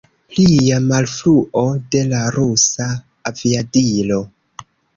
[0.35, 1.63] Plia malfruo
[1.97, 2.89] de la rusa
[3.33, 4.21] aviadilo.